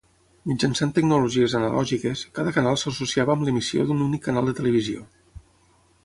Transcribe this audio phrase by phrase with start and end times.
[0.51, 5.05] Mitjançant tecnologies analògiques, cada canal s'associava amb l'emissió d'un únic canal de televisió.